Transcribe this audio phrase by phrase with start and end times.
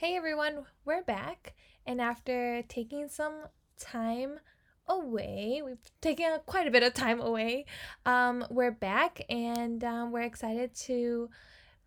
[0.00, 1.56] Hey everyone, we're back.
[1.84, 3.34] And after taking some
[3.80, 4.38] time
[4.86, 7.66] away, we've taken quite a bit of time away,
[8.06, 11.30] um, we're back and um, we're excited to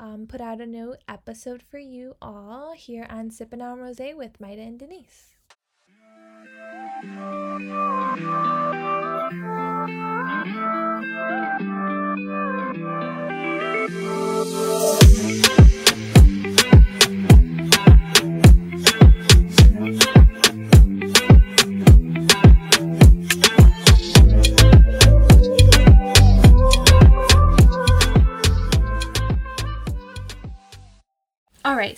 [0.01, 4.41] um, put out a new episode for you all here on Sippin' on Rose with
[4.41, 5.37] Maida and Denise.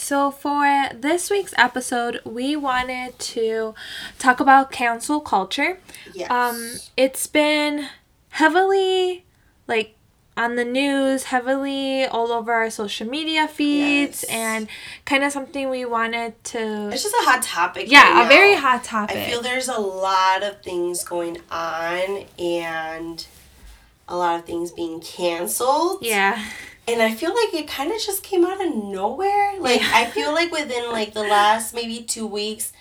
[0.03, 3.73] So for this week's episode, we wanted to
[4.19, 5.79] talk about cancel culture.
[6.13, 6.29] Yes.
[6.29, 7.87] Um, it's been
[8.29, 9.23] heavily
[9.67, 9.95] like
[10.35, 14.31] on the news, heavily all over our social media feeds, Yes.
[14.31, 14.67] and
[15.05, 16.89] kind of something we wanted to.
[16.91, 17.89] it's just a hot topic.
[17.89, 19.15] Yeah, right a very hot topic.
[19.15, 23.25] I feel there's a lot of things going on and
[24.07, 25.99] a lot of things being canceled.
[26.01, 26.43] yeah.
[26.87, 29.59] And I feel like it kind of just came out of nowhere.
[29.59, 29.91] Like Yeah.
[29.93, 32.73] I feel like within like the last maybe 2 weeks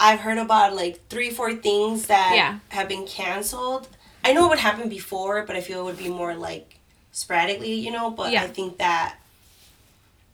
[0.00, 2.58] I've heard about like 3 4 things that Yeah.
[2.70, 3.88] have been canceled.
[4.24, 6.78] I know it would happen before, but I feel it would be more like
[7.12, 8.42] sporadically, you know, but Yeah.
[8.42, 9.16] I think that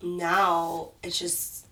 [0.02, 1.66] now it's just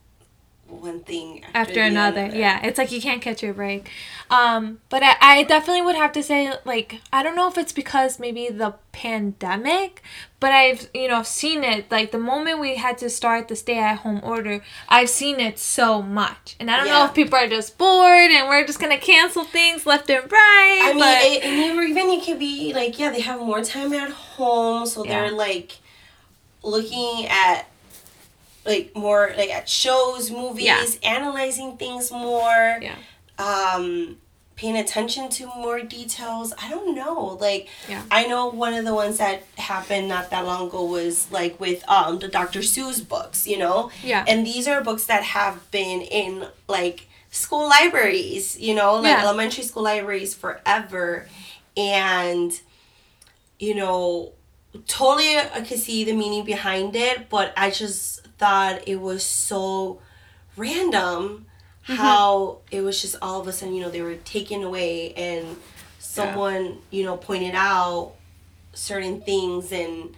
[0.69, 2.25] one thing after, after the another.
[2.27, 2.37] other.
[2.37, 3.91] Yeah, it's like you can't catch your break.
[4.31, 7.73] Um, but I, I definitely would have to say like I don't know if it's
[7.73, 10.03] because maybe the pandemic,
[10.41, 13.79] but I've you know seen it like the moment we had to start the stay
[13.79, 17.49] at home order, I've seen it so much, and I don't know if people are
[17.49, 20.81] just bored and we're just gonna cancel things left and right.
[20.83, 23.93] I mean, it, and even even it could be like, yeah, they have more time
[23.95, 25.23] at home, so Yeah.
[25.23, 25.79] they're like
[26.63, 27.67] looking at
[28.65, 30.85] like more like at shows, movies, Yeah.
[31.03, 32.97] analyzing things more, yeah,
[33.39, 34.19] um,
[34.57, 36.53] paying attention to more details.
[36.61, 37.39] I don't know.
[37.41, 38.03] Like, Yeah.
[38.11, 41.89] I know one of the ones that happened not that long ago was like with
[41.89, 42.61] um the Dr.
[42.61, 47.69] Seuss books, you know, yeah, and these are books that have been in like school
[47.69, 49.23] libraries, you know, like Yeah.
[49.25, 51.29] elementary school libraries forever.
[51.77, 52.53] And,
[53.61, 54.33] you know,
[54.87, 60.01] totally I could see the meaning behind it, but I just thought it was so
[60.57, 61.47] random
[61.83, 65.57] how it was just all of a sudden, you know, they were taken away and
[65.99, 68.13] someone, you know, pointed out
[68.75, 70.15] certain things and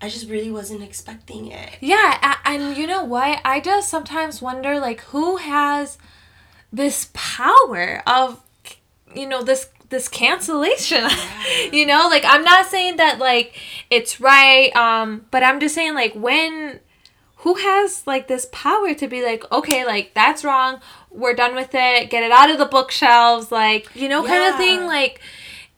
[0.00, 1.70] I just really wasn't expecting it.
[1.80, 3.40] Yeah, and you know what?
[3.44, 5.96] I just sometimes wonder like who has
[6.72, 8.42] this power of
[9.14, 11.08] you know this this cancellation.
[11.72, 13.58] you know, like I'm not saying that like
[13.90, 16.80] it's right um but I'm just saying like when
[17.46, 20.80] who has like this power to be like okay, like that's wrong.
[21.12, 22.10] We're done with it.
[22.10, 25.20] Get it out of the bookshelves like, you know kind of thing like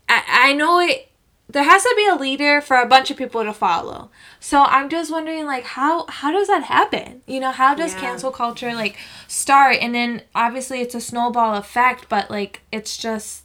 [0.08, 1.10] I I know it
[1.50, 4.10] there has to be a leader for a bunch of people to follow.
[4.40, 7.20] So I'm just wondering like how how does that happen?
[7.26, 8.00] You know, how does Yeah.
[8.00, 8.96] cancel culture like
[9.26, 13.44] start and then obviously it's a snowball effect, but like it's just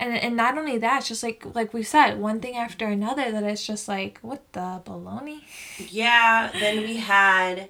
[0.00, 3.30] and and not only that, it's just like like we said, one thing after another
[3.30, 5.42] that it's just like what the baloney?
[5.78, 7.68] Yeah, then we had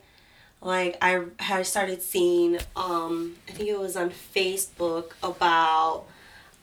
[0.62, 6.04] like I had started seeing um I think it was on Facebook about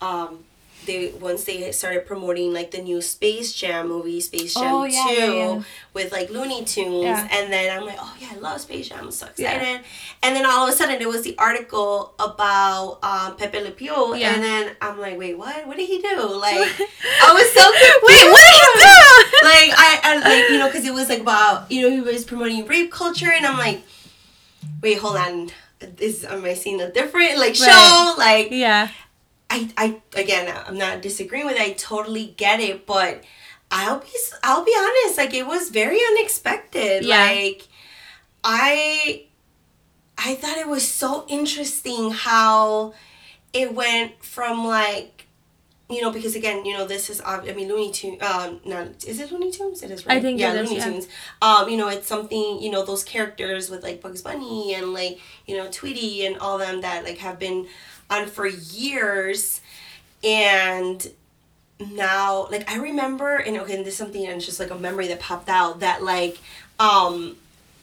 [0.01, 0.45] um
[0.87, 5.05] they once they started promoting like the new Space Jam movie, Space Jam Oh, yeah,
[5.07, 5.61] 2 yeah, yeah.
[5.93, 9.11] with like Looney Tunes and then I'm like, Oh yeah, I love Space Jam, I'm
[9.11, 9.81] so excited.
[10.23, 14.13] And then all of a sudden it was the article about um Pepe Le Pew
[14.33, 15.67] and then I'm like, Wait, what?
[15.67, 16.07] What did he do?
[16.47, 18.03] Like I was so confused.
[18.09, 19.03] Wait, what did he do?
[19.53, 22.25] like I, I like you know because it was like about you know he was
[22.25, 23.83] promoting rape culture and I'm like,
[24.81, 25.49] wait, hold on,
[25.99, 27.65] is am I seeing a different like show?
[27.65, 28.15] Right.
[28.17, 28.89] Like Yeah.
[29.49, 31.61] I I again I'm not disagreeing with it.
[31.61, 33.23] I totally get it, but
[33.71, 34.07] I'll be
[34.43, 37.03] I'll be honest, like it was very unexpected.
[37.03, 37.17] Yeah.
[37.17, 37.67] Like
[38.43, 39.25] I
[40.17, 42.93] I thought it was so interesting how
[43.53, 45.25] it went from like
[45.89, 49.19] you know because again you know this is I mean Looney Tunes um no is
[49.21, 50.85] it Looney Tunes it is right I think yeah it is, Looney yeah.
[50.85, 51.07] Tunes
[51.41, 55.19] um you know it's something you know those characters with like Bugs Bunny and like
[55.45, 57.67] you know Tweety and all them that like have been
[58.09, 59.61] on for years
[60.23, 61.11] and
[61.79, 64.75] now like I remember and okay and this is something and it's just like a
[64.75, 66.37] memory that popped out that like
[66.79, 67.35] um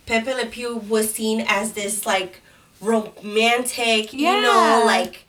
[0.07, 2.41] Pepe Le Pew was seen as this like
[2.81, 5.27] romantic you know like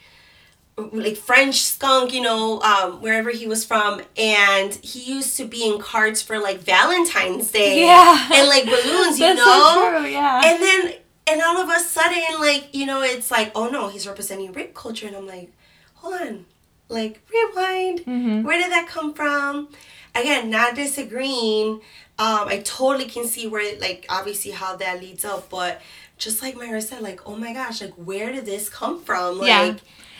[0.91, 5.65] like French skunk, you know, um, wherever he was from, and he used to be
[5.65, 8.27] in cards for like Valentine's Day, Yeah.
[8.33, 10.41] and like balloons, you know, so true, yeah.
[10.43, 10.93] and then
[11.27, 14.73] and all of a sudden, like, you know, it's like, oh no, he's representing rape
[14.73, 15.07] culture.
[15.07, 15.51] And I'm like,
[15.95, 16.45] hold on,
[16.89, 17.99] like, rewind.
[18.01, 18.43] Mm-hmm.
[18.43, 19.69] Where did that come from?
[20.13, 21.81] Again, not disagreeing.
[22.17, 25.81] Um, I totally can see where, like, obviously how that leads up, but
[26.17, 29.39] just like Myra said, like, oh my gosh, like, where did this come from?
[29.39, 29.75] Like, Yeah.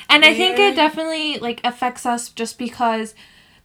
[0.10, 3.16] And I think it definitely like affects us just because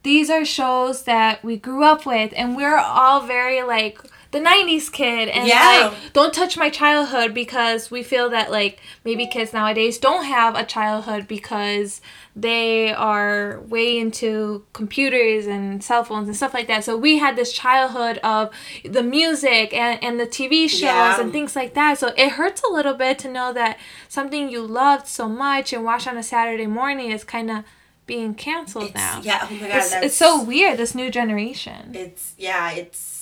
[0.02, 4.00] these are shows that we grew up with and we're all very like
[4.32, 5.90] the 90s kid and Yeah.
[5.92, 10.54] like don't touch my childhood because we feel that like maybe kids nowadays don't have
[10.56, 12.00] a childhood because
[12.36, 17.34] they are way into computers and cell phones and stuff like that so we had
[17.34, 18.50] this childhood of
[18.84, 21.20] the music and, and the tv shows Yeah.
[21.20, 23.78] and things like that so it hurts a little bit to know that
[24.08, 27.64] something you loved so much and watched on a saturday morning is kind of
[28.06, 29.76] being canceled it's, now yeah, oh my God.
[29.76, 33.16] it's, it's so weird this new generation it's yeah it's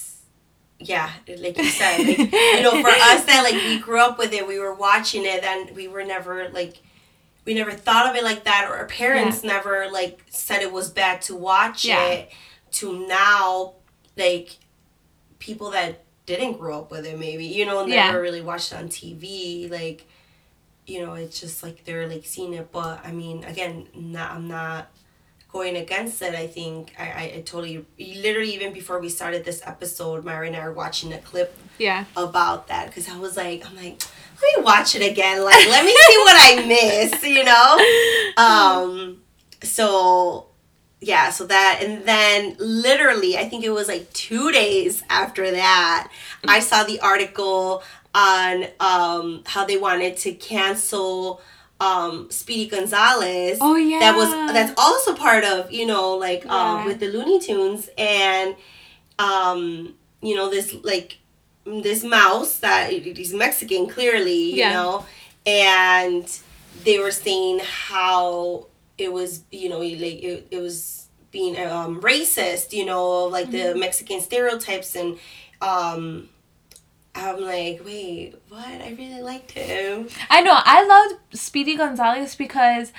[0.81, 4.33] yeah like you said like, you know for us that like we grew up with
[4.33, 6.77] it we were watching it and we were never like
[7.45, 10.89] we never thought of it like that or our parents never like said it was
[10.91, 12.05] bad to watch Yeah.
[12.07, 12.31] it
[12.73, 13.75] to now
[14.17, 14.57] like
[15.39, 18.13] people that didn't grow up with it maybe you know never Yeah.
[18.15, 20.07] really watched it on tv like
[20.87, 24.47] you know it's just like they're like seeing it but i mean again not i'm
[24.47, 24.91] not
[25.51, 29.63] going against it i think i i, I totally literally even before we started this
[29.65, 32.05] episode myra and i were watching a clip yeah.
[32.17, 34.03] about that because i was like i'm like
[34.41, 38.43] let me watch it again like let me see what i missed you know?
[38.43, 39.23] Um
[39.63, 40.47] so
[41.01, 46.11] yeah so that and then literally i think it was like two days after that
[46.47, 47.83] i saw the article
[48.15, 51.41] on um how they wanted to cancel
[51.81, 54.01] um speedy gonzalez Oh, yeah.
[54.01, 58.57] that was that's also part of you know like um with the looney tunes and
[59.19, 61.19] um you know this like
[61.65, 64.73] this mouse that he's mexican clearly you Yeah.
[64.73, 65.07] know
[65.47, 66.27] and
[66.85, 68.67] they were saying how
[68.97, 73.59] it was you know like it, it was being um racist you know like the
[73.59, 73.81] Mm-hmm.
[73.81, 75.19] mexican stereotypes and
[75.61, 76.29] um
[77.19, 80.55] i'm like wait what i really liked him I know.
[80.57, 82.93] I loved Speedy Gonzalez because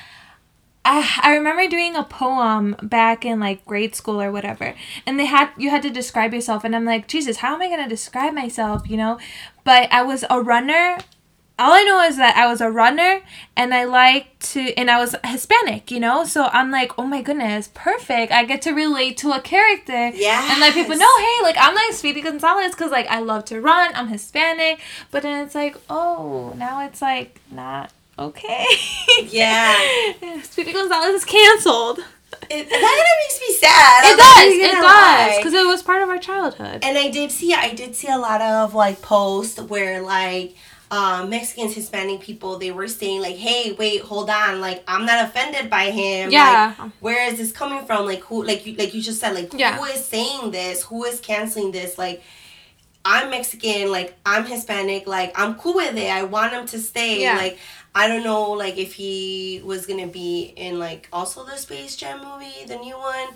[0.86, 4.76] I I remember doing a poem back in like grade school or whatever,
[5.06, 7.70] and they had you had to describe yourself, and I'm like, Jesus, how am I
[7.70, 8.90] gonna describe myself?
[8.90, 9.20] You know,
[9.64, 10.98] but I was a runner.
[11.60, 13.22] All I know is that I was a runner
[13.58, 16.24] and I liked to, and I was Hispanic, you know?
[16.24, 18.32] So I'm like, oh my goodness, perfect.
[18.32, 20.10] I get to relate to a character.
[20.16, 20.52] Yeah.
[20.52, 23.60] And let people know, hey, like I'm like Speedy Gonzalez because like I love to
[23.60, 24.80] run, I'm Hispanic.
[25.12, 28.66] But then it's like, oh, now it's like not okay.
[29.24, 29.76] Yeah.
[30.44, 32.00] Speedy Gonzalez is canceled.
[32.50, 35.84] it, that kind of makes me sad It I'm does, it does, because it was
[35.84, 36.80] part of our childhood.
[36.84, 40.56] and I did see I did see a lot of like posts where like
[40.92, 44.60] um, Mexicans, Hispanic people, they were saying like, "Hey, wait, hold on!
[44.60, 46.32] Like, I'm not offended by him.
[46.32, 46.74] Yeah.
[46.80, 48.06] Like, where is this coming from?
[48.06, 48.44] Like, who?
[48.44, 49.78] Like you, like you just said, like, Yeah.
[49.78, 50.84] who is saying this?
[50.86, 51.98] Who is canceling this?
[52.00, 52.24] Like,
[53.06, 53.92] I'm Mexican.
[53.92, 55.08] Like, I'm Hispanic.
[55.08, 56.10] Like, I'm cool with it.
[56.12, 57.22] I want him to stay.
[57.22, 57.38] Yeah.
[57.38, 57.60] Like,
[57.94, 62.24] I don't know, like, if he was gonna be in like also the Space Jam
[62.24, 63.28] movie, the new one,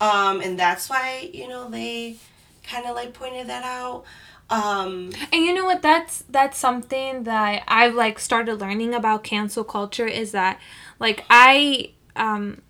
[0.00, 2.16] um, and that's why you know they
[2.64, 4.04] kind of like pointed that out.
[4.50, 5.82] Um, And you know what?
[5.82, 10.58] That's that's something that I've like started learning about cancel culture is that
[10.98, 12.62] like I um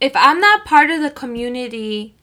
[0.00, 2.14] if I'm not part of the community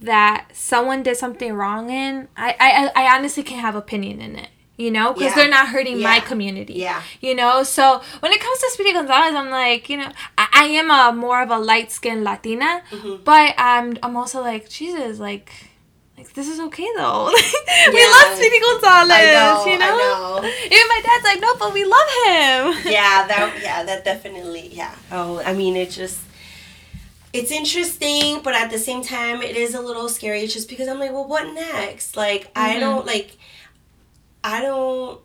[0.00, 4.48] that someone did something wrong in, I I, I honestly can't have opinion in it.
[4.78, 5.34] You know, because Yeah.
[5.36, 6.74] they're not hurting my community.
[6.74, 7.00] Yeah.
[7.22, 10.64] You know, so when it comes to Speedy Gonzalez, I'm like, you know, I, I
[10.66, 13.24] am a more of a light skinned Latina, Mhm.
[13.24, 15.50] but I'm I'm also like, Jesus, like
[16.16, 17.26] like this is okay though.
[17.92, 18.10] we Yeah.
[18.10, 19.84] love Speedy Gonzalez, I know, you know?
[19.86, 20.48] I know.
[20.48, 22.84] Even my dad's like, no, but we love him.
[22.92, 24.94] yeah, that yeah, that definitely yeah.
[25.12, 26.18] Oh, I mean, it just
[27.32, 30.98] it's interesting, but at the same time, it is a little scary just because I'm
[30.98, 32.16] like, well, what next?
[32.16, 32.80] Like, I Mhm.
[32.80, 33.36] don't like,
[34.42, 35.20] I don't.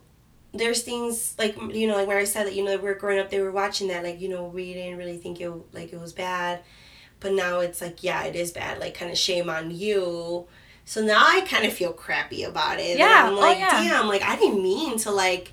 [0.54, 3.18] There's things like you know, like where I said that you know, we were growing
[3.18, 6.00] up, they were watching that, like you know, we didn't really think it like it
[6.00, 6.60] was bad,
[7.20, 8.78] but now it's like, yeah, it is bad.
[8.78, 10.46] Like, kind of shame on you.
[10.84, 12.90] So now I kind of feel crappy about it.
[12.90, 13.70] And Yeah, I'm oh, like, yeah.
[13.70, 15.52] damn, like I didn't mean to like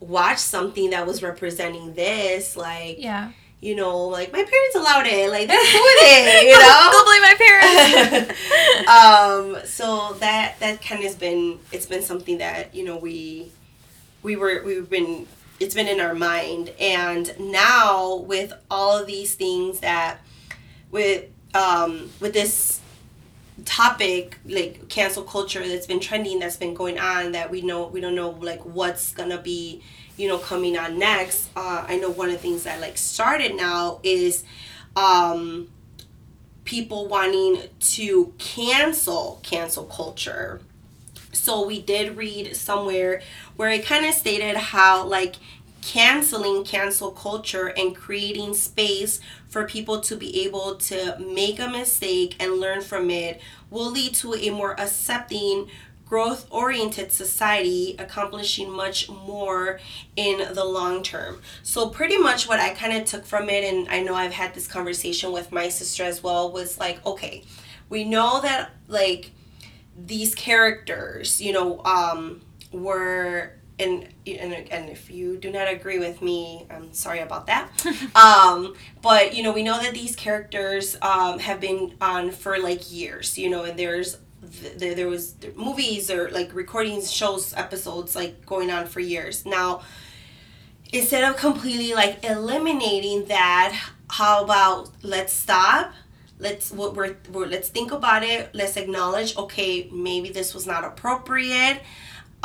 [0.00, 2.56] watch something that was representing this.
[2.56, 3.30] Like, Yeah.
[3.60, 5.30] you know, like my parents allowed it.
[5.30, 6.90] Like they're cool with it, you know.
[6.92, 8.32] Go blame my parents.
[9.62, 13.50] um, so that that kind of has been it's been something that you know we
[14.22, 15.26] we were we've been
[15.58, 20.18] it's been in our mind and now with all of these things that
[20.90, 22.80] with um with this
[23.64, 28.00] topic like cancel culture that's been trending that's been going on that we know we
[28.00, 29.82] don't know like what's gonna be
[30.16, 31.48] you know coming on next.
[31.56, 34.44] Uh, i know one of the things that like started now is
[34.94, 35.68] um
[36.64, 40.60] people wanting to cancel cancel culture.
[41.32, 43.22] So we did read somewhere
[43.56, 45.36] where it kind of stated how like
[45.86, 52.34] canceling cancel culture and creating space for people to be able to make a mistake
[52.40, 53.40] and learn from it
[53.70, 55.68] will lead to a more accepting
[56.04, 59.78] growth oriented society accomplishing much more
[60.16, 61.40] in the long term.
[61.62, 64.54] So pretty much what I kind of took from it and I know I've had
[64.54, 67.44] this conversation with my sister as well was like okay,
[67.88, 69.30] we know that like
[69.96, 72.40] these characters, you know, um
[72.72, 77.70] were and and and if you do not agree with me, I'm sorry about that.
[78.14, 82.90] um, but you know, we know that these characters um, have been on for like
[82.90, 83.36] years.
[83.36, 88.70] You know, and there's there, there was movies or like recordings, shows, episodes like going
[88.70, 89.44] on for years.
[89.44, 89.82] Now,
[90.92, 93.78] instead of completely like eliminating that,
[94.08, 95.92] how about let's stop
[96.38, 100.84] let's what we're, we're let's think about it let's acknowledge okay maybe this was not
[100.84, 101.80] appropriate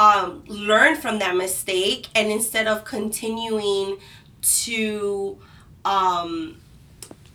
[0.02, 3.98] um, learn from that mistake and instead of continuing
[4.42, 5.38] to
[5.86, 6.58] um,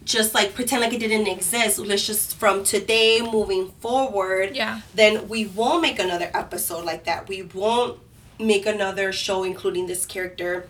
[0.04, 4.80] just like pretend like it didn't exist let's just from today moving forward yeah.
[4.94, 7.28] then we won't make another episode like that.
[7.28, 8.00] We won't
[8.40, 10.68] make another show including this character.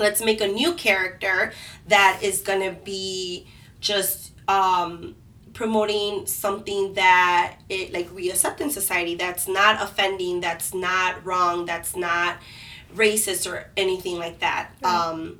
[0.00, 1.52] Let's make a new character
[1.86, 3.46] that is gonna be
[3.80, 5.14] just um
[5.60, 11.66] promoting something that it like we accept in society that's not offending that's not wrong
[11.66, 12.38] that's not
[12.94, 14.90] racist or anything like that right.
[14.90, 15.38] um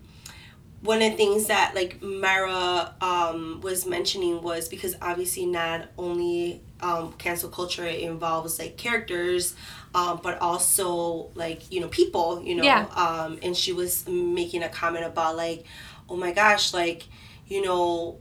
[0.82, 6.62] one of the things that like Mara um, was mentioning was because obviously not only
[6.80, 9.54] um, cancel culture involves like characters,
[9.94, 12.62] um, but also like you know people, you know.
[12.62, 12.86] Yeah.
[12.94, 15.64] Um, and she was making a comment about like,
[16.08, 17.04] oh my gosh, like
[17.46, 18.16] you know,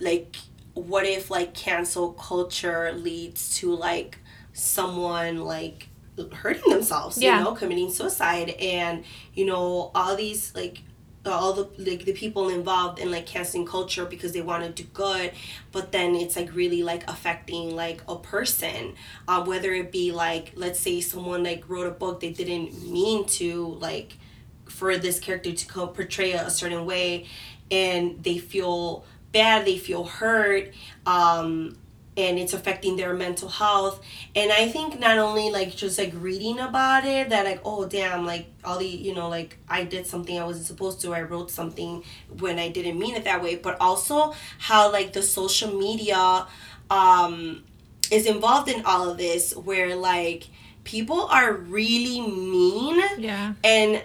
[0.00, 0.36] like
[0.74, 4.18] what if like cancel culture leads to like
[4.52, 5.88] someone like
[6.32, 7.38] hurting themselves yeah.
[7.38, 9.04] you know committing suicide and
[9.34, 10.82] you know all these like
[11.26, 14.88] all the like the people involved in like canceling culture because they want to do
[14.92, 15.32] good
[15.72, 18.94] but then it's like really like affecting like a person
[19.26, 23.24] um, whether it be like let's say someone like wrote a book they didn't mean
[23.24, 24.18] to like
[24.66, 27.26] for this character to co- portray a certain way
[27.70, 30.72] and they feel bad, they feel hurt,
[31.04, 31.76] um,
[32.16, 34.00] and it's affecting their mental health.
[34.36, 38.24] And I think not only like just like reading about it, that like, oh damn,
[38.24, 41.50] like all the, you know, like I did something I wasn't supposed to, I wrote
[41.50, 42.04] something
[42.38, 46.46] when I didn't mean it that way, but also how like the social media
[46.88, 47.64] um,
[48.10, 50.46] is involved in all of this, where like
[50.84, 53.02] people are really mean.
[53.18, 53.54] Yeah.
[53.64, 54.02] And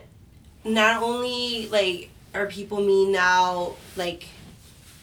[0.66, 4.28] not only like are people mean now, like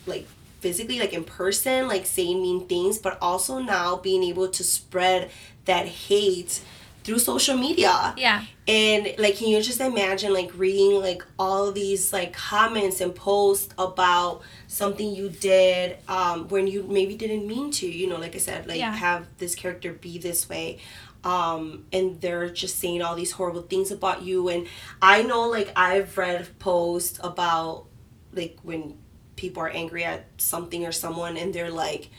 [0.07, 0.27] like
[0.61, 5.31] physically like in person like saying mean things but also now being able to spread
[5.67, 6.61] that hate
[7.07, 8.13] through social media.
[8.17, 8.45] Yeah.
[8.67, 13.73] And like can you just imagine like reading like all these like comments and posts
[13.79, 18.39] about something you did um when you maybe didn't mean to you know like i
[18.39, 18.91] said like yeah.
[18.93, 20.81] have this character be this way.
[21.23, 24.49] Um and they're just saying all these horrible things about you.
[24.49, 24.67] And
[25.01, 27.85] i know like i've read posts about
[28.33, 28.99] like when
[29.37, 32.11] people are angry at something or someone and they're like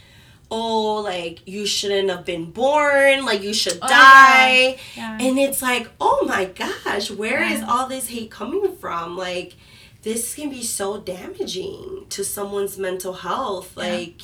[0.50, 5.18] oh like you shouldn't have been born like you should oh, die yeah.
[5.18, 5.28] Yeah.
[5.28, 7.54] and it's like oh my gosh where yeah.
[7.54, 9.56] is all this hate coming from like
[10.04, 14.22] this can be so damaging to someone's mental health like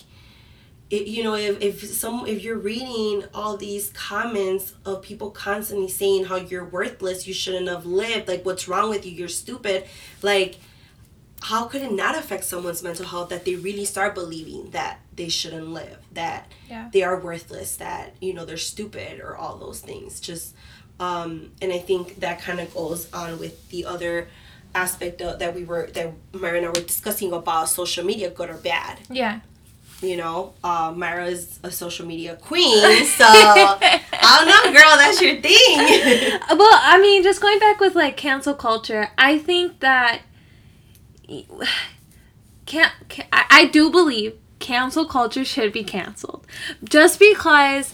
[0.90, 5.90] it, you know if, if some if you're reading all these comments of people constantly
[5.90, 9.86] saying how you're worthless you shouldn't have lived like what's wrong with you you're stupid
[10.22, 10.58] like
[11.44, 15.28] how could it not affect someone's mental health that they really start believing that they
[15.28, 16.90] shouldn't live that yeah.
[16.94, 20.20] they are worthless that you know they're stupid or all those things?
[20.20, 20.56] Just
[21.00, 24.28] um and i think that kind of goes on with the other
[24.76, 28.50] aspect of, that we were that Myra and I were discussing about social media good
[28.50, 29.00] or bad.
[29.10, 29.42] Yeah.
[30.02, 34.02] You know uh, Myra is a social media queen so I
[34.40, 36.40] don't know girl that's your thing.
[36.58, 40.22] Well I mean just going back with like cancel culture I think that
[42.66, 46.46] can't, can I, I do believe cancel culture should be canceled
[46.84, 47.94] just because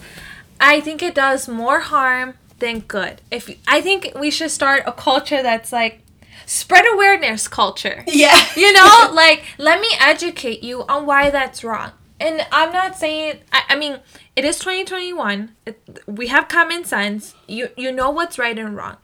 [0.59, 3.21] I think it does more harm than good.
[3.31, 6.01] If I think we should start a culture that's like
[6.45, 8.03] spread awareness culture.
[8.07, 8.45] Yeah.
[8.55, 11.91] You know, like let me educate you on why that's wrong.
[12.19, 13.99] and I'm not saying I, I mean
[14.35, 15.55] it is 2021.
[15.65, 17.35] It, we have common sense.
[17.47, 18.97] You you know what's right and wrong.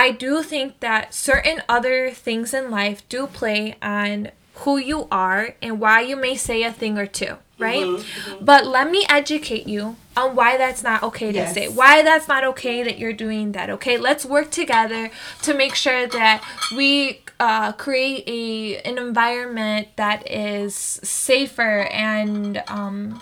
[0.00, 4.30] I do think that certain other things in life do play on
[4.64, 7.82] who you are and why you may say a thing or two, right?
[7.82, 8.44] Mm-hmm, mm-hmm.
[8.46, 11.52] But let me educate you on why that's not okay to yes.
[11.52, 11.68] say.
[11.68, 13.68] Why that's not okay that you're doing that.
[13.68, 15.10] Okay, let's work together
[15.42, 16.42] to make sure that
[16.74, 23.20] we uh, create a an environment that is safer and um,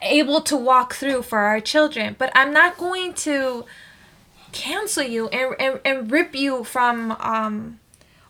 [0.00, 2.16] able to walk through for our children.
[2.18, 3.66] But I'm not going to
[4.52, 7.80] cancel you and, and, and rip you from um,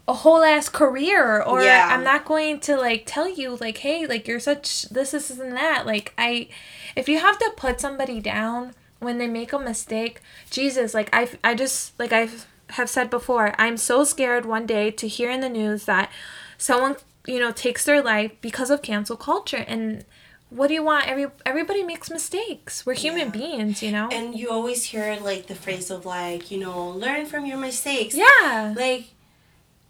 [0.08, 1.88] a whole ass career or yeah.
[1.90, 5.56] I'm not going to like tell you like hey like you're such this this and
[5.56, 6.48] that like I
[6.96, 11.28] if you have to put somebody down when they make a mistake Jesus like I
[11.44, 12.28] I just like I
[12.70, 16.10] have said before I'm so scared one day to hear in the news that
[16.58, 20.04] someone you know takes their life because of cancel culture and
[20.54, 23.30] what do you want every everybody makes mistakes we're human yeah.
[23.30, 27.26] beings you know and you always hear like the phrase of like you know learn
[27.26, 29.06] from your mistakes yeah like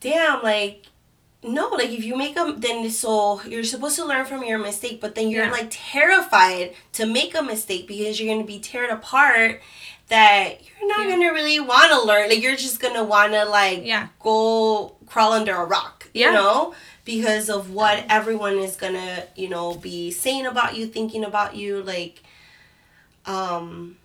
[0.03, 0.87] damn, like,
[1.43, 5.01] no, like if you make a then so you're supposed to learn from your mistake,
[5.01, 5.51] but then you're yeah.
[5.51, 9.61] like terrified to make a mistake because you're gonna be teared apart.
[10.09, 11.17] That you're not yeah.
[11.17, 12.29] gonna really want to learn.
[12.29, 14.09] Like you're just gonna want to like yeah.
[14.21, 16.09] go crawl under a rock.
[16.15, 16.29] Yeah.
[16.29, 21.25] You know because of what everyone is gonna you know be saying about you, thinking
[21.25, 21.83] about you.
[21.83, 22.23] Like,
[23.27, 23.97] um,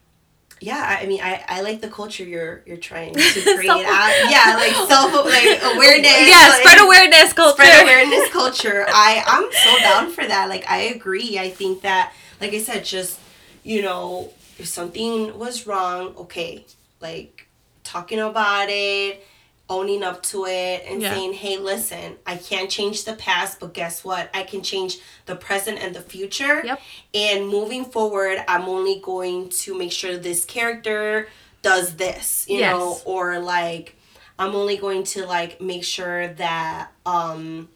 [0.60, 3.20] yeah, I mean, I, I like the culture you're you're trying to
[3.58, 3.70] create.
[3.70, 6.28] out, yeah, like self like awareness.
[6.28, 7.64] Yeah, like, spread awareness culture.
[7.64, 8.86] Spread awareness culture.
[8.88, 10.50] I I'm so down for that.
[10.50, 11.38] Like I agree.
[11.38, 13.20] I think that, like I said, just
[13.64, 16.66] you know, if something was wrong, okay,
[17.00, 17.48] like
[17.84, 19.24] talking about it
[19.70, 21.14] owning up to it and yeah.
[21.14, 24.30] saying, hey, listen, I can't change the past, but guess what?
[24.34, 26.66] I can change the present and the future.
[26.66, 26.82] Yep.
[27.14, 31.28] And moving forward, I'm only going to make sure this character
[31.62, 32.74] does this, you yes.
[32.74, 33.96] know, or like
[34.40, 37.70] I'm only going to like make sure that um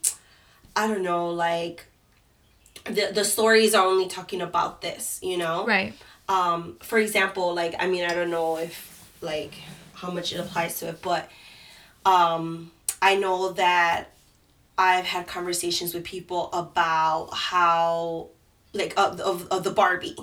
[0.75, 1.85] I don't know, like
[2.85, 5.65] the the stories are only talking about this, you know?
[5.65, 5.93] Right.
[6.29, 9.55] Um, for example, like I mean I don't know if like
[9.93, 11.29] how much it applies to it, but
[12.05, 14.11] um, I know that
[14.77, 18.29] I've had conversations with people about how,
[18.73, 20.17] like, of, of, of the Barbie,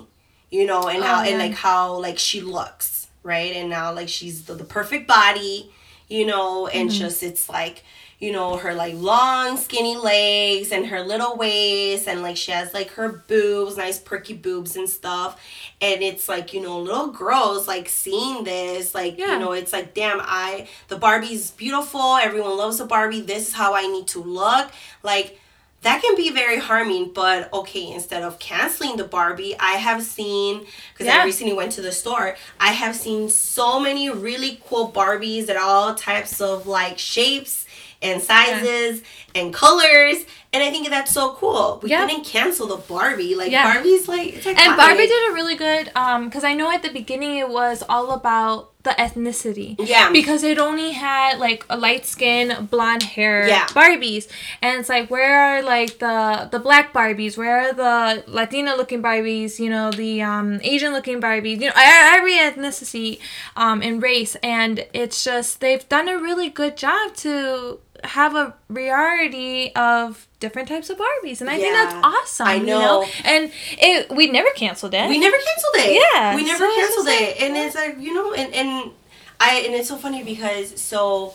[0.49, 3.55] you know, and how, oh, and like how, like, she looks, right?
[3.55, 5.71] And now, like, she's the, the perfect body,
[6.09, 6.99] you know, and mm-hmm.
[6.99, 7.83] just, it's like,
[8.19, 12.73] you know, her like long skinny legs and her little waist and like she has
[12.73, 15.41] like her boobs, nice perky boobs and stuff.
[15.79, 19.33] And it's like, you know, little girls like seeing this, like, yeah.
[19.33, 23.53] you know, it's like, damn, I the Barbie's beautiful, everyone loves a Barbie, this is
[23.53, 24.69] how I need to look.
[25.01, 25.39] Like
[25.81, 30.65] that can be very harming but okay instead of canceling the barbie i have seen
[30.93, 31.21] because yeah.
[31.21, 35.57] i recently went to the store i have seen so many really cool barbies at
[35.57, 37.65] all types of like shapes
[38.01, 39.41] and sizes yeah.
[39.41, 40.25] and colors.
[40.53, 41.79] And I think that's so cool.
[41.83, 42.07] We yeah.
[42.07, 43.35] didn't cancel the Barbie.
[43.35, 43.51] Like.
[43.51, 46.91] Barbie's like it's And Barbie did a really good um because I know at the
[46.91, 49.75] beginning it was all about the ethnicity.
[49.77, 50.09] Yeah.
[50.11, 53.67] Because it only had like a light skin, blonde hair yeah.
[53.67, 54.27] Barbies.
[54.61, 57.37] And it's like where are like the the black Barbies?
[57.37, 59.59] Where are the Latina looking Barbies?
[59.59, 63.19] You know, the um Asian looking Barbies, you know, every ethnicity
[63.57, 64.35] um and race.
[64.41, 70.67] And it's just they've done a really good job to have a variety of different
[70.67, 72.47] types of Barbies, and I yeah, think that's awesome.
[72.47, 72.63] I know.
[72.63, 73.05] You know?
[73.25, 75.09] and it we never canceled it.
[75.09, 76.01] We never canceled it.
[76.13, 78.91] Yeah, we never so canceled it, and it's like you know, and and
[79.39, 81.33] I and it's so funny because so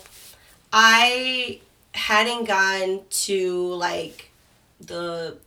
[0.71, 1.59] I
[1.93, 4.31] hadn't gone to like
[4.79, 5.37] the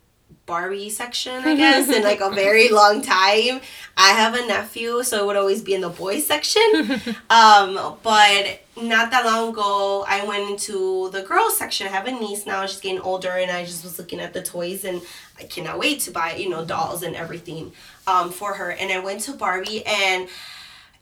[0.48, 3.60] Barbie section, I guess, in like a very long time.
[3.96, 6.62] I have a nephew, so it would always be in the boys section.
[7.30, 11.86] um, but not that long ago, I went into the girls section.
[11.86, 14.42] I have a niece now; she's getting older, and I just was looking at the
[14.42, 15.02] toys, and
[15.38, 17.72] I cannot wait to buy, you know, dolls and everything,
[18.06, 18.70] um, for her.
[18.72, 20.28] And I went to Barbie, and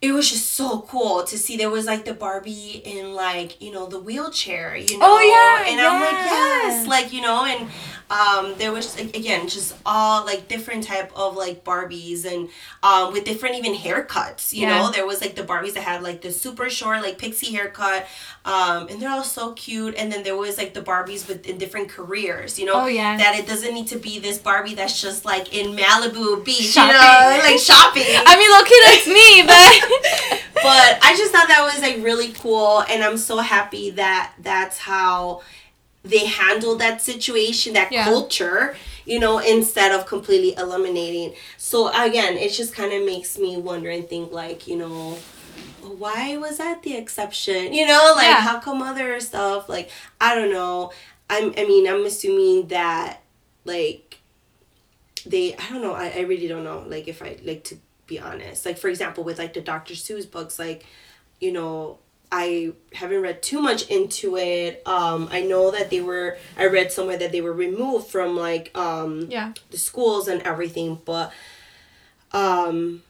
[0.03, 3.73] it was just so cool to see there was like the Barbie in like you
[3.73, 5.91] know the wheelchair you know oh yeah and yeah.
[5.91, 7.69] I'm like yes like you know and
[8.11, 12.49] um there was again just all like different type of like barbies and
[12.83, 14.79] um with different even haircuts you yeah.
[14.79, 18.07] know there was like the barbies that had like the super short like pixie haircut
[18.45, 19.95] um and they're all so cute.
[19.97, 22.75] And then there was like the barbies with in different careers you know?
[22.75, 23.17] Oh yeah.
[23.17, 26.95] That it doesn't need to be this barbie that's just like in malibu beach shopping.
[26.95, 27.41] you know?
[27.47, 28.05] Like shopping.
[28.07, 32.83] I mean look that's me but but i just thought that was like really cool.
[32.89, 35.43] And i'm so happy that that's how
[36.11, 38.05] they handle that situation, that Yeah.
[38.05, 41.35] culture, you know, instead of completely eliminating.
[41.57, 45.19] So again, it just kind of makes me wonder and think like, you know,
[45.83, 47.73] why was that the exception?
[47.73, 48.41] You know, like Yeah.
[48.41, 49.91] how come other stuff like
[50.21, 50.93] I don't know.
[51.31, 53.23] I'm I mean, I'm assuming that
[53.65, 54.19] like
[55.25, 58.19] they I don't know, I, I really don't know, like if I like to be
[58.19, 58.65] honest.
[58.67, 59.95] Like for example with like the Dr.
[59.95, 60.85] Seuss books, like,
[61.41, 61.99] you know,
[62.33, 64.83] I haven't read too much into it.
[64.87, 68.77] Um, I know that they were I read somewhere that they were removed from like
[68.77, 69.53] um Yeah.
[69.71, 71.33] the schools and everything, but
[72.33, 73.03] um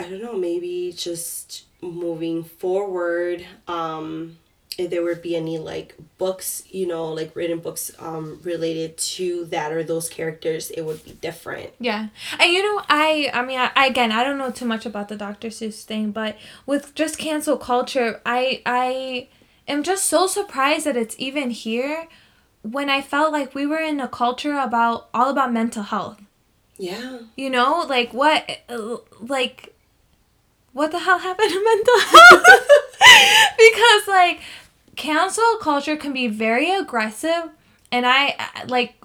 [0.00, 4.38] I don't know, maybe just moving forward, um
[4.78, 9.72] there would be any like books, you know, like written books um related to that
[9.72, 11.70] or those characters, it would be different.
[11.80, 14.86] Yeah, and you know, I I mean, I, I again, I don't know too much
[14.86, 15.48] about the Dr.
[15.48, 16.36] Seuss thing, but
[16.66, 19.28] with just cancel culture, I I
[19.66, 22.06] am just so surprised that it's even here,
[22.62, 26.20] when I felt like we were in a culture about all about mental health.
[26.76, 27.18] Yeah.
[27.36, 28.48] You know, like what,
[29.20, 29.74] like,
[30.72, 32.68] what the hell happened to mental health?
[33.58, 34.40] because like,
[34.98, 37.50] cancel culture can be very aggressive,
[37.90, 39.02] and I like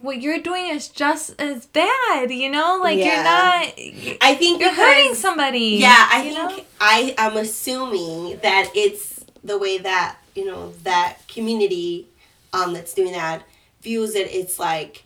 [0.00, 2.30] what you're doing is just as bad.
[2.32, 3.04] You know, like Yeah.
[3.14, 4.18] you're not.
[4.22, 5.76] I think You're hurting somebody.
[5.80, 6.64] Yeah, I think know?
[6.80, 12.08] I am assuming that it's the way that you know that community
[12.52, 13.42] um that's doing that
[13.82, 14.28] views it.
[14.32, 15.04] It's like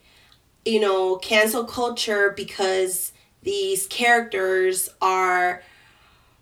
[0.65, 3.13] you know cancel culture because
[3.43, 5.63] these characters are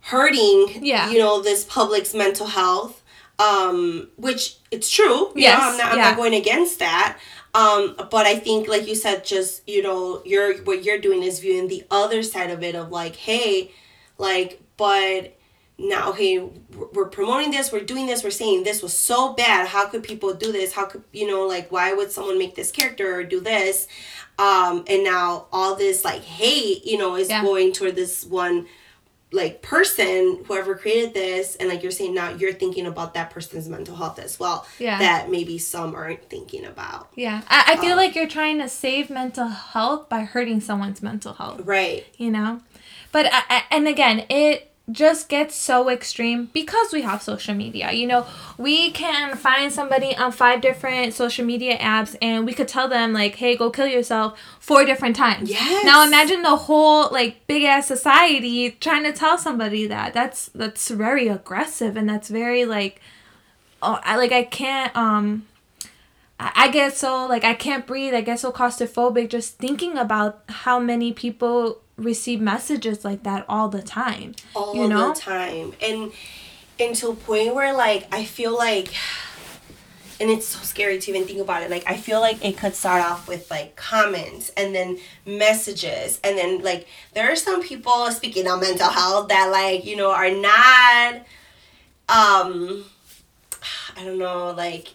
[0.02, 0.84] hurting.
[0.84, 1.10] Yeah.
[1.10, 3.02] You know this public's mental health.
[3.38, 5.30] Um, which it's true.
[5.36, 5.92] Yes, know, I'm not.
[5.92, 6.04] I'm yeah.
[6.04, 7.18] not going against that.
[7.54, 11.38] Um, but I think, like you said, just you know, you're what you're doing is
[11.40, 13.70] viewing the other side of it of like, hey,
[14.18, 15.36] like, but
[15.78, 19.68] now, hey, we're we're promoting this, we're doing this, we're saying this was so bad.
[19.68, 20.72] How could people do this?
[20.72, 23.86] How could you know, like, why would someone make this character or do this?
[24.38, 27.42] Um, and now all this like hate, you know, is Yeah.
[27.42, 28.66] going toward this one
[29.30, 33.68] like person whoever created this and like you're saying now you're thinking about that person's
[33.68, 34.98] mental health as well Yeah.
[34.98, 38.68] that maybe some aren't thinking about Yeah, I, I feel Um, like you're trying to
[38.70, 41.60] save mental health by hurting someone's mental health.
[41.64, 42.60] right you know
[43.12, 47.92] but I, I, and again it just gets so extreme because we have social media
[47.92, 48.24] you know
[48.56, 53.12] we can find somebody on five different social media apps and we could tell them
[53.12, 55.84] like hey go kill yourself four different times Yes.
[55.84, 60.88] now imagine the whole like big ass society trying to tell somebody that that's that's
[60.88, 63.00] very aggressive and that's very like
[63.82, 65.46] oh i like i can't um
[66.40, 68.14] I I get so like I can't breathe.
[68.14, 73.68] I get so claustrophobic just thinking about how many people receive messages like that all
[73.68, 74.34] the time.
[74.54, 75.12] all you know?
[75.12, 76.12] the time and
[76.80, 78.94] and to a point where like i feel like
[80.20, 82.74] and it's so scary to even think about it like i feel like it could
[82.74, 88.10] start off with like comments and then messages and then like there are some people
[88.10, 91.14] speaking on mental health that like you know are not
[92.08, 92.84] um
[93.96, 94.88] i don't know like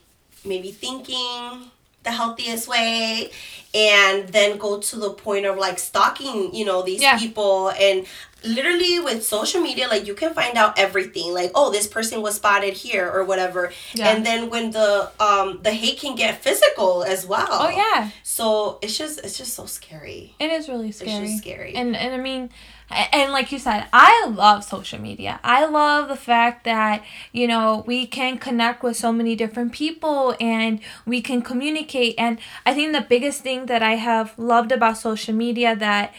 [0.45, 1.69] maybe thinking
[2.03, 3.31] the healthiest way
[3.73, 7.17] and then go to the point of like stalking you know these Yeah.
[7.17, 7.69] people.
[7.71, 8.05] And
[8.45, 11.33] literally with social media like you can find out everything.
[11.33, 13.71] Like oh this person was spotted here or whatever.
[13.93, 14.09] Yeah.
[14.09, 17.47] and then when the um the hate can get physical as well.
[17.49, 20.35] Oh yeah, so it's just it's just so scary.
[20.39, 21.25] It is really it's scary.
[21.27, 21.73] just scary.
[21.75, 22.49] And and I mean,
[22.89, 25.39] and like you said, I love social media.
[25.43, 30.35] I love the fact that you know we can connect with so many different people
[30.39, 32.15] and we can communicate.
[32.17, 36.13] And I think the biggest thing that I have loved about social media that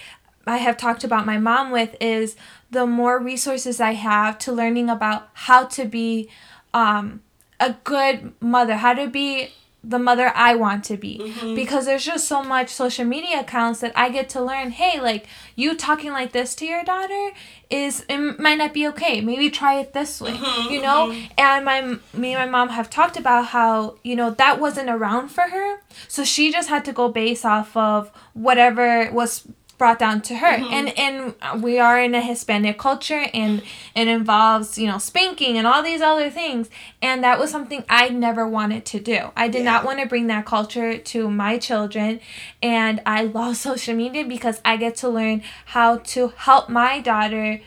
[0.46, 2.36] I have talked about my mom with is
[2.70, 6.28] the more resources I have to learning about how to be
[6.72, 7.22] um,
[7.60, 9.50] a good mother, how to be
[9.86, 11.18] the mother I want to be.
[11.18, 11.54] Mm-hmm.
[11.54, 15.26] Because there's just so much social media accounts that I get to learn, hey, like
[15.56, 17.30] you talking like this to your daughter
[17.70, 19.20] is it might not be okay.
[19.20, 20.32] Maybe try it this way.
[20.32, 21.08] Mm-hmm, you know?
[21.08, 21.32] Mm-hmm.
[21.38, 21.80] And my
[22.18, 25.80] me and my mom have talked about how, you know, that wasn't around for her.
[26.08, 29.46] So she just had to go base off of whatever was
[29.78, 30.58] brought down to her.
[30.58, 30.72] Mm-hmm.
[30.72, 33.62] And and we are in a hispanic culture and
[33.94, 36.70] it involves you know spanking and all these other things.
[37.02, 39.30] And that was something i never wanted to do.
[39.36, 42.20] I did not want to bring that culture to my children.
[42.62, 47.60] And i love social media because i get to learn how to help my daughter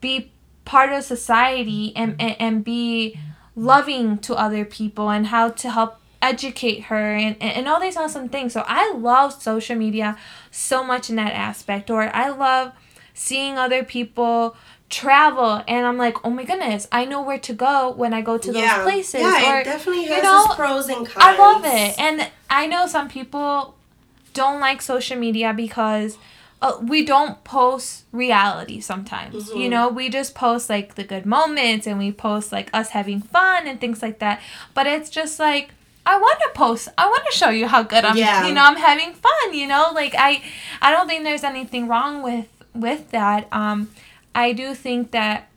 [0.00, 0.32] be
[0.64, 3.18] part of society and, and, and be
[3.56, 8.28] loving to other people and how to help educate her and, and, all these awesome
[8.28, 8.52] things.
[8.52, 10.16] So I love social media
[10.50, 11.90] so much in that aspect.
[11.90, 12.72] Or I love
[13.14, 14.56] seeing other people
[14.90, 18.38] travel and I'm like, oh my goodness, I know where to go when I go
[18.38, 19.20] to those places.
[19.20, 21.16] Yeah, or, it definitely has you know, its pros and cons.
[21.18, 21.98] I love it.
[21.98, 23.76] And I know some people
[24.34, 26.16] don't like social media because
[26.60, 29.52] uh, we don't post reality sometimes.
[29.54, 29.70] You Mhm.
[29.70, 33.66] know, we just post like the good moments and we post like us having fun
[33.68, 34.40] and things like that.
[34.74, 35.70] But it's just like
[36.08, 36.88] I want to post.
[36.96, 38.16] I want to show you how good I'm.
[38.16, 38.46] Yeah.
[38.46, 39.52] You know, I'm having fun.
[39.52, 40.42] You know, like I,
[40.80, 43.46] I don't think there's anything wrong with with that.
[43.52, 43.90] Um,
[44.34, 45.48] I do think that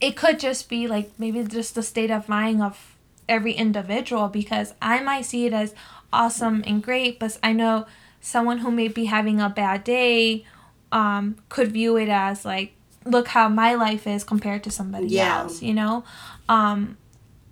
[0.00, 2.94] it could just be like maybe just the state of mind of
[3.28, 5.74] every individual because I might see it as
[6.12, 7.86] awesome and great, but I know
[8.20, 10.44] someone who may be having a bad day
[10.92, 12.72] um, could view it as like,
[13.04, 15.40] look how my life is compared to somebody Yeah.
[15.42, 16.04] else, you know?
[16.48, 16.96] Um,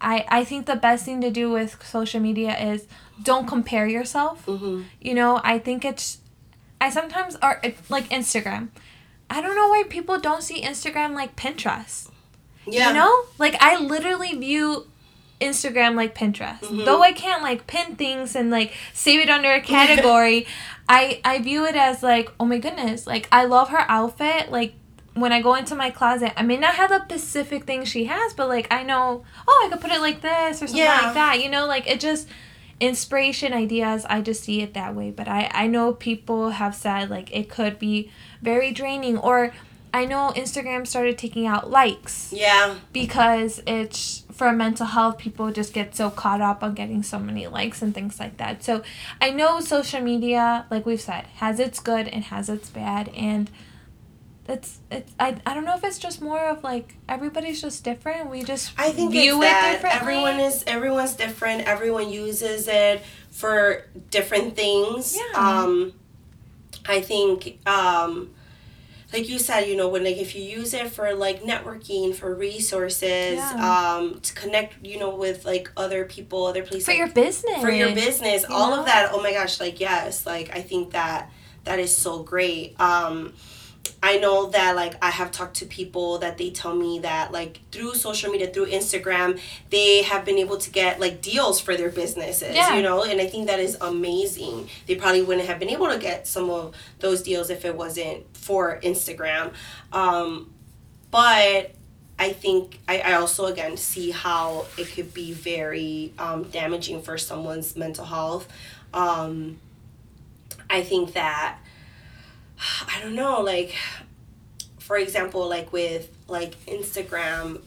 [0.00, 2.86] I, I think the best thing to do with social media is
[3.22, 4.44] don't compare yourself.
[4.44, 6.18] hmm You know, I think it's,
[6.80, 8.68] I sometimes, are like Instagram.
[9.30, 12.10] I don't know why people don't see Instagram like Pinterest.
[12.66, 12.88] Yeah.
[12.88, 13.24] You know?
[13.38, 14.86] Like I literally view
[15.40, 16.60] Instagram like Pinterest.
[16.60, 16.84] Mhm.
[16.84, 20.46] Though I can't like pin things and like save it under a category,
[20.88, 24.50] I I view it as like, oh my goodness, like I love her outfit.
[24.50, 24.74] Like
[25.14, 28.34] when I go into my closet, I may not have the specific thing she has,
[28.34, 31.00] but like I know, oh, I could put it like this or something Yeah.
[31.02, 31.42] like that.
[31.42, 32.28] You know, like it just
[32.80, 37.08] inspiration ideas i just see it that way but i i know people have said
[37.08, 38.10] like it could be
[38.42, 39.52] very draining or
[39.94, 42.74] i know instagram started taking out likes Yeah.
[42.92, 47.46] because it's for mental health people just get so caught up on getting so many
[47.46, 48.82] likes and things like that so
[49.20, 53.50] i know social media like we've said has its good and has its bad and
[54.46, 58.28] it's it's I, I don't know if it's just more of like everybody's just different
[58.30, 61.66] we just I think view it's it that differently everyone is everyone's different.
[61.66, 65.16] Everyone uses it for different things.
[65.16, 65.38] Yeah.
[65.62, 65.92] Um,
[66.86, 68.30] I think, um,
[69.12, 72.34] like you said, you know, when like if you use it for like networking, for
[72.34, 73.94] resources, Yeah.
[73.96, 77.70] um, to connect, you know, with like other people, other places, for your business for
[77.70, 78.80] your business, you all know?
[78.80, 79.10] of that.
[79.12, 81.30] Oh my gosh, like yes, like I think that
[81.64, 82.78] that is so great.
[82.80, 83.32] Um,
[84.06, 87.60] I know that like I have talked to people that they tell me that like
[87.72, 89.40] through social media, through Instagram,
[89.70, 92.76] they have been able to get like deals for their businesses, Yeah.
[92.76, 94.68] you know, and I think that is amazing.
[94.86, 98.24] They probably wouldn't have been able to get some of those deals if it wasn't
[98.36, 99.52] for Instagram.
[99.90, 100.52] Um,
[101.10, 101.72] but
[102.18, 107.16] I think I, I also again see how it could be very um, damaging for
[107.16, 108.46] someone's mental health.
[108.92, 109.58] Um,
[110.68, 111.58] I think that
[112.86, 113.74] I don't know, like
[114.78, 117.62] for example, like with like Instagram,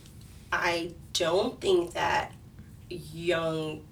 [0.52, 2.32] I don't think that
[2.88, 3.82] young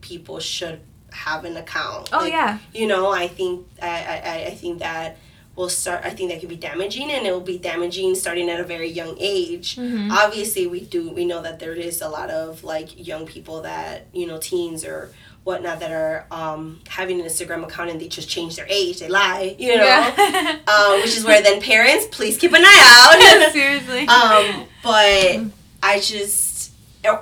[0.00, 0.80] people should
[1.12, 2.10] have an account.
[2.12, 3.88] oh Like, yeah you know i think i
[4.24, 5.16] i, I think that
[5.56, 8.60] will start i think that could be damaging and it will be damaging starting at
[8.60, 10.10] a very young age Mhm.
[10.12, 14.06] obviously we do we know that there is a lot of like young people that
[14.12, 15.10] you know teens or
[15.48, 19.08] whatnot that are um, having an instagram account and they just change their age they
[19.08, 22.82] lie you know yeah um, which is where then parents please keep an eye
[23.44, 25.40] out seriously um, but
[25.82, 26.72] I just,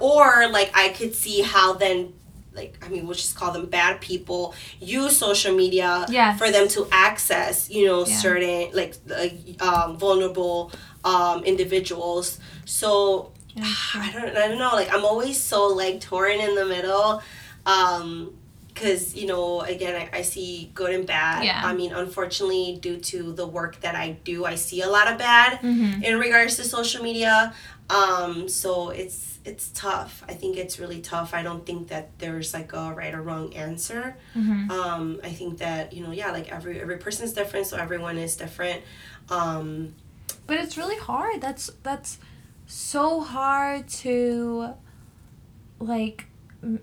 [0.00, 2.14] or like I could see how then,
[2.54, 6.38] like I mean, we'll just call them bad people use social media Yes.
[6.38, 8.16] for them to access, you know, Yeah.
[8.16, 10.72] certain like like um, vulnerable
[11.04, 12.38] um, individuals.
[12.64, 12.86] So
[13.54, 13.64] Yeah.
[13.94, 14.72] I don't, I don't know.
[14.80, 17.22] Like I'm always so like torn in the middle.
[17.66, 18.32] Um,
[18.72, 21.44] because you know again I, I see good and bad.
[21.44, 21.62] Yeah.
[21.64, 25.16] i mean unfortunately due to the work that i do i see a lot of
[25.16, 26.02] bad Mhm.
[26.04, 27.54] in regards to social media.
[27.88, 30.22] Um so it's it's tough.
[30.28, 31.32] I think it's really tough.
[31.32, 34.02] I don't think that there's like a right or wrong answer.
[34.36, 34.70] Mhm.
[34.70, 38.36] um i think that you know yeah like every every person's different so everyone is
[38.36, 38.82] different.
[39.38, 39.94] Um
[40.46, 41.40] but it's really hard.
[41.40, 42.18] That's that's
[42.66, 44.74] so hard to
[45.80, 46.26] like
[46.62, 46.80] m-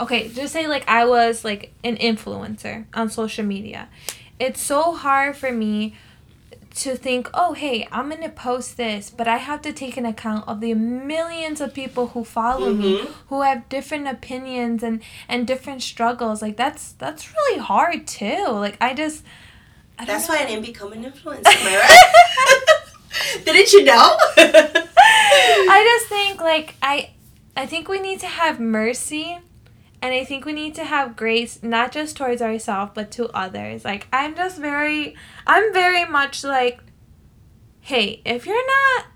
[0.00, 3.88] okay just say like i was like an influencer on social media.
[4.40, 5.94] It's so hard for me
[6.76, 10.48] to think oh hey i'm gonna post this but i have to take an account
[10.48, 13.10] of the millions of people who follow me Mhm.
[13.28, 16.40] who have different opinions and and different struggles.
[16.40, 18.46] Like that's that's really hard too.
[18.48, 19.22] Like i just
[19.98, 20.34] I that's know.
[20.34, 22.08] why i didn't become an influencer right?
[23.44, 24.16] Didn't you know?
[24.38, 27.10] I just think like I
[27.54, 29.38] I think we need to have mercy
[30.02, 33.84] and I think we need to have grace not just towards ourselves but to others.
[33.84, 35.14] Like I'm just very
[35.46, 36.80] I'm very much like
[37.80, 39.06] hey, if you're not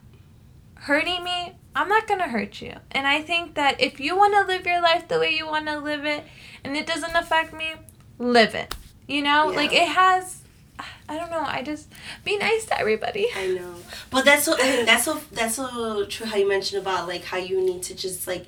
[0.74, 2.74] hurting me, I'm not going to hurt you.
[2.90, 5.66] And I think that if you want to live your life the way you want
[5.66, 6.24] to live it
[6.64, 7.74] and it doesn't affect me,
[8.18, 8.74] live it.
[9.06, 9.50] You know?
[9.50, 9.56] Yeah.
[9.56, 10.42] Like it has
[11.08, 11.42] I don't know.
[11.42, 11.88] I just
[12.24, 13.28] be nice to everybody.
[13.34, 13.76] I know,
[14.10, 14.54] but that's so.
[14.54, 15.20] I think that's so.
[15.32, 16.26] That's so true.
[16.26, 18.46] How you mentioned about like how you need to just like,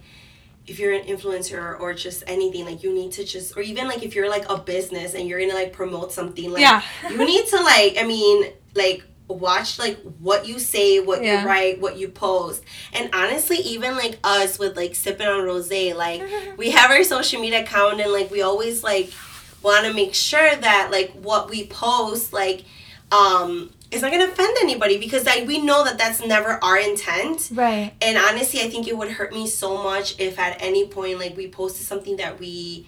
[0.69, 4.03] if you're an influencer or just anything, like you need to just, or even like
[4.03, 6.83] if you're like a business and you're gonna like promote something, like Yeah.
[7.11, 7.97] you need to like.
[7.99, 11.43] I mean, like watch like what you say, what Yeah.
[11.43, 15.71] you write, what you post, and honestly, even like us with like sipping on rose,
[15.71, 16.23] like
[16.57, 19.11] we have our social media account and like we always like
[19.63, 22.65] want to make sure that like what we post like
[23.11, 26.79] um is not going to offend anybody because like we know that that's never our
[26.79, 27.93] intent Right.
[28.03, 31.37] and honestly i think it would hurt me so much if at any point like
[31.37, 32.87] we posted something that we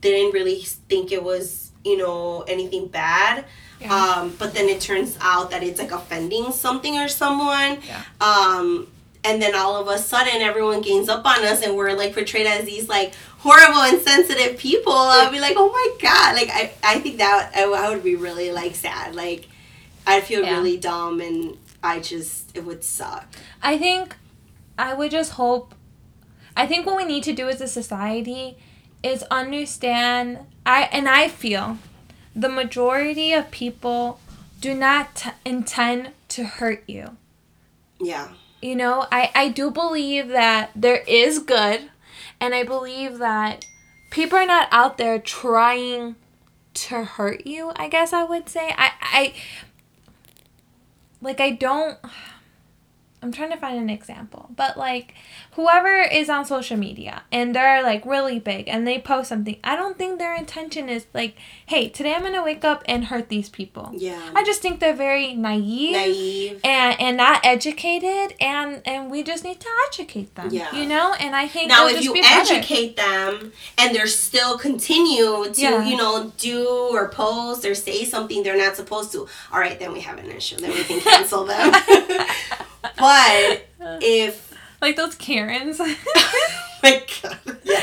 [0.00, 3.44] didn't really think it was you know anything bad
[3.80, 3.92] Yeah.
[3.94, 8.02] um but then it turns out that it's like offending something or someone Yeah.
[8.20, 8.88] um
[9.24, 12.46] and then all of a sudden everyone gains up on us and we're like portrayed
[12.46, 17.00] as these like horrible insensitive people i'll be like oh my god like i, I
[17.00, 19.48] think that I, I would be really like sad like
[20.08, 20.54] i'd feel Yeah.
[20.56, 23.26] really dumb and i just it would suck
[23.62, 24.16] I think
[24.78, 25.74] I would just hope.
[26.56, 28.56] I think what we need to do as a society
[29.02, 30.38] is understand.
[30.64, 31.78] I and I feel
[32.34, 34.20] the majority of people
[34.60, 37.16] do not t- intend to hurt you.
[38.00, 38.28] yeah
[38.62, 41.90] You know, I I do believe that there is good,
[42.40, 43.64] and I believe that
[44.10, 46.14] people are not out there trying
[46.86, 47.72] to hurt you.
[47.74, 49.34] I guess I would say I I
[51.20, 51.98] like I don't
[53.22, 55.14] I'm trying to find an example, but like
[55.58, 59.74] whoever is on social media and they're like really big and they post something, I
[59.74, 61.34] don't think their intention is like,
[61.66, 63.86] hey, today I'm gonna wake up and hurt these people.
[63.92, 69.18] yeah I just think they're very naive, naive and and not educated, and and we
[69.24, 70.48] just need to educate them.
[70.52, 70.70] Yeah.
[70.78, 72.54] you know, and I think now if just you be better.
[72.54, 75.82] educate them and they're still continue to Yeah.
[75.90, 76.66] you know do
[76.96, 80.30] or post or say something they're not supposed to all right then we have an
[80.30, 81.72] issue then we can cancel them
[82.98, 83.66] but
[84.02, 84.47] if
[84.80, 85.78] like those Karens.
[86.82, 87.38] my god.
[87.64, 87.82] Yeah.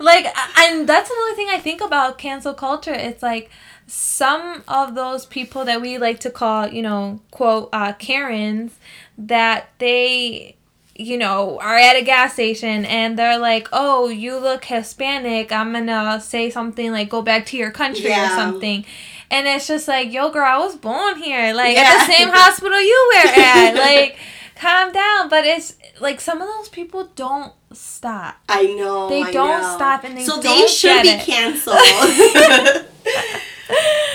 [0.00, 0.26] Like
[0.58, 2.92] and that's another thing i think about cancel culture.
[2.92, 3.50] It's like
[3.86, 8.72] some of those people that we like to call you know quote uh, karens
[9.16, 10.56] that they
[10.94, 15.50] you know are at a gas station and they're like oh you look hispanic.
[15.52, 18.84] I'm gonna say something like go back to your country or something.
[19.30, 21.54] And it's just like yo girl i was born here.
[21.54, 23.74] Like at the same hospital you were at.
[23.84, 24.18] Like
[24.64, 29.08] calm down but it's like some of those people don't stop I know.
[29.08, 29.74] They I don't know.
[29.76, 31.20] stop and they so they should be it.
[31.26, 31.76] canceled.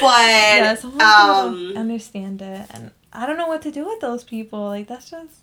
[0.01, 3.85] but yeah, some people don't um, understand it, and I don't know what to do
[3.85, 4.65] with those people.
[4.67, 5.35] Like that's just.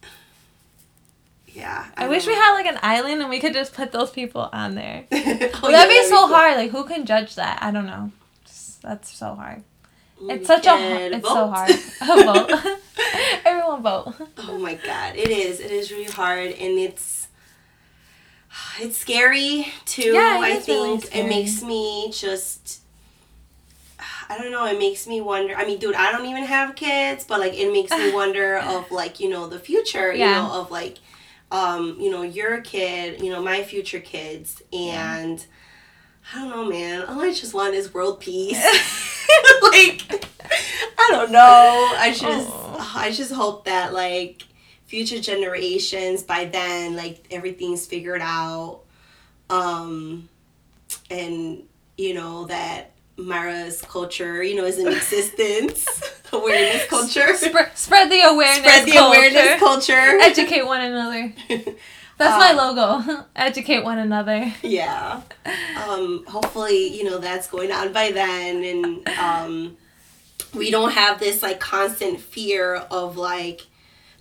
[1.48, 4.48] yeah, I, wish we had like an island and we could just put those people
[4.52, 5.04] on there.
[5.12, 6.28] Oh, But yeah, that'd be so cool.
[6.34, 6.56] hard.
[6.56, 7.58] Like who can judge that?
[7.62, 8.10] I don't know.
[8.44, 9.62] Just- That's so hard.
[10.20, 10.70] We It's such a.
[10.70, 11.70] can It's so hard.
[12.00, 12.50] vote.
[13.76, 14.28] Everyone vote.
[14.38, 15.60] Oh my god, it is.
[15.60, 17.28] It is really hard, and it's
[18.80, 20.12] it's scary too.
[20.12, 21.24] Yeah, I really think scary.
[21.24, 22.80] it makes me just.
[24.28, 24.66] I don't know.
[24.66, 25.54] It makes me wonder.
[25.54, 28.90] I mean, dude, I don't even have kids, but like, it makes me wonder of
[28.90, 30.12] like you know the future.
[30.12, 30.42] You Yeah.
[30.42, 30.98] know of like,
[31.50, 35.44] um, you know your kid, you know my future kids, and
[36.34, 37.02] I don't know, man.
[37.04, 38.62] All I just want is world peace.
[39.62, 40.02] like,
[40.98, 41.94] I don't know.
[41.98, 42.65] I just, Aw.
[42.94, 44.42] I just hope that like
[44.86, 48.80] future generations by then like everything's figured out,
[49.50, 50.28] um,
[51.10, 51.62] and
[51.96, 55.86] you know that Mara's culture, you know, is in existence.
[56.32, 57.34] awareness culture.
[57.36, 58.58] Spread, spread the awareness.
[58.58, 59.16] Spread the culture.
[59.18, 60.18] awareness culture.
[60.20, 61.32] Educate one another.
[62.18, 63.24] That's my Um, logo.
[63.36, 64.52] Educate one another.
[64.62, 65.20] yeah
[65.86, 69.76] um hopefully you know that's going on by then and um
[70.56, 73.66] we don't have this like constant fear of like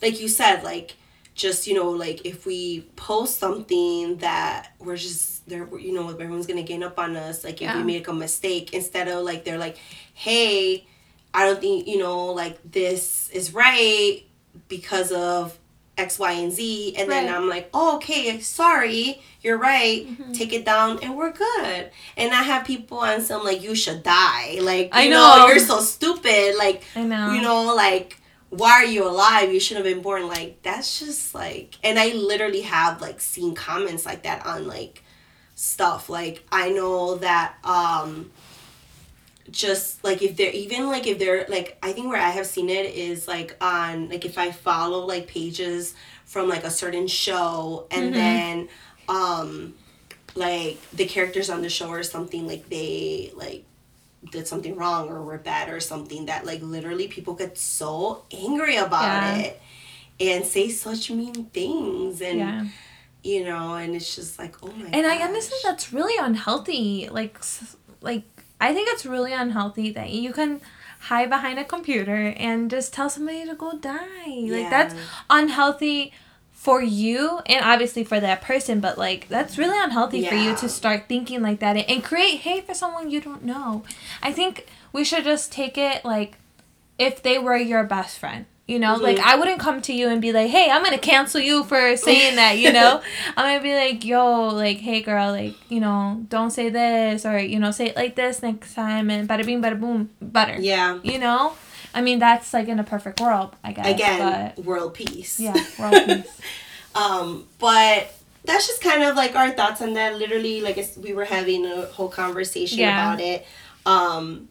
[0.02, 0.95] like you said like
[1.34, 6.48] just you know like if we post something that we're just there you know everyone's
[6.48, 7.84] gonna gain up on us like if we Yeah.
[7.84, 9.78] make a mistake instead of like they're like
[10.13, 10.86] hey
[11.34, 14.24] i don't think you know like this is right
[14.69, 15.58] because of
[15.98, 20.08] X, Y, and Z, and then I'm like, oh, okay, sorry, you're right.
[20.08, 20.32] Mm-hmm.
[20.34, 21.92] Take it down, and we're good.
[22.18, 24.58] And I have people on some like, you should die.
[24.62, 25.48] Like, I you know.
[25.48, 26.56] you're so stupid.
[26.58, 27.32] Like, I know.
[27.32, 28.18] you know, like,
[28.50, 29.54] why are you alive?
[29.54, 30.28] You should have been born.
[30.28, 35.04] Like, that's just like, and I literally have like seen comments like that on like
[35.56, 36.10] stuff.
[36.10, 38.32] Like, I know that, um,
[39.52, 42.70] just like if they're even like if they're like I think where I have seen
[42.70, 45.93] it is like on like if I follow like pages
[46.26, 48.14] from like a certain show and Mhm.
[48.14, 48.70] then
[49.08, 49.74] um
[50.36, 53.64] like the characters on the show or something like they like
[54.32, 58.76] did something wrong or we're bad or something that like literally people get so angry
[58.78, 59.36] about Yeah.
[59.38, 59.62] it
[60.20, 62.66] and say such mean things and Yeah.
[63.24, 67.08] you know and it's just like oh my And I understand that's really unhealthy.
[67.12, 67.38] Like,
[68.02, 68.24] like
[68.66, 70.59] I think it's really unhealthy that you can
[71.01, 74.47] hide behind a computer and just tell somebody to go die.
[74.47, 74.95] Like that's
[75.30, 76.13] unhealthy
[76.51, 80.68] for you and obviously for that person, but like that's really unhealthy for you to
[80.68, 83.84] start thinking like that and create hate for someone you don't know.
[84.24, 86.39] I think we should just take it like
[86.97, 88.47] if they were your best friend.
[88.68, 89.30] You know, like Mm-hmm.
[89.30, 92.36] I wouldn't come to you and be like, "Hey, I'm gonna cancel you for saying
[92.38, 92.99] that." You know,
[93.38, 97.38] I'm gonna be like, "Yo, like, hey, girl, like, you know, don't say this or
[97.38, 100.57] you know, say it like this next time," and bada bing, bada boom, butter.
[100.59, 101.53] yeah You know,
[101.93, 103.86] I mean, that's like in a perfect world, I guess.
[103.86, 104.20] again
[104.57, 106.41] but world peace yeah, world peace.
[106.95, 108.11] um but
[108.45, 111.66] that's just kind of like our thoughts on that literally like it's, we were having
[111.66, 113.13] a whole conversation Yeah.
[113.13, 113.45] about it
[113.86, 114.49] um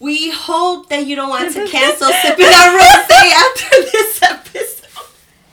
[0.00, 3.10] we hope that you don't want to cancel sipping on rose
[3.44, 4.86] after this episode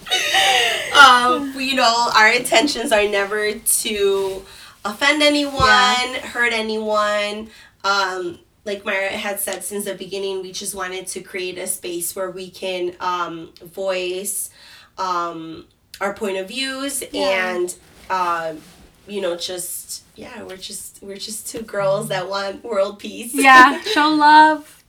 [0.97, 4.41] um you know our intentions are never to
[4.85, 6.19] offend anyone Yeah.
[6.27, 7.49] hurt anyone
[7.83, 12.13] um like Myra had said since the beginning, we just wanted to create a space
[12.17, 14.49] where we can um, voice
[14.97, 15.63] um,
[16.01, 17.55] our point of views Yeah.
[17.55, 17.73] and
[18.09, 18.61] um,
[19.07, 23.79] you know just yeah we're just we're just two girls that want world peace Yeah,
[23.95, 24.83] show love.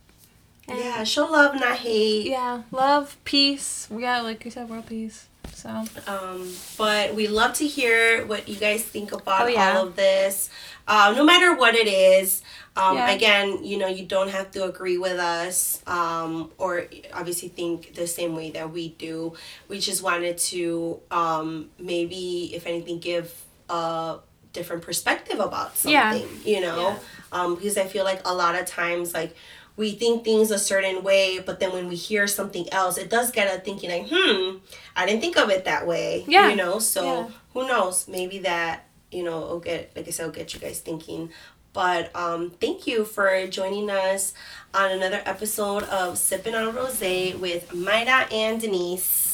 [0.67, 3.87] yeah show love not hate Yeah, love, peace.
[3.95, 5.27] Yeah, like you said, world peace.
[5.53, 5.69] So
[6.07, 9.77] um, but we love to hear what you guys think about Oh, yeah.
[9.77, 10.49] all of this
[10.87, 12.41] uh, no matter what it is
[12.77, 13.09] um, Yeah.
[13.11, 18.07] again you know you don't have to agree with us um, or obviously think the
[18.07, 19.33] same way that we do
[19.67, 23.33] we just wanted to um, maybe if anything give
[23.69, 24.17] a
[24.53, 26.23] different perspective about something Yeah.
[26.45, 26.95] you know
[27.31, 29.35] um, because i feel like a lot of times like
[29.77, 33.31] we think things a certain way but then when we hear something else it does
[33.31, 34.57] get us thinking like hmm
[34.95, 36.49] i didn't think of it that way Yeah.
[36.49, 37.27] you know so Yeah.
[37.53, 40.79] who knows maybe that you know will get like i said will get you guys
[40.79, 41.29] thinking
[41.71, 44.33] but um thank you for joining us
[44.73, 49.28] on another episode of sipping on rose with Myra and denise